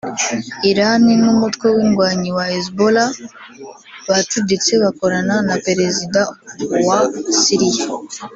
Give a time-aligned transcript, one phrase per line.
[0.71, 3.09] Iran n’umutwe w’indwanyi wa Hezbollah
[4.09, 6.21] bacuditse bakorana na perezida
[6.87, 6.99] wa
[7.41, 7.85] Syria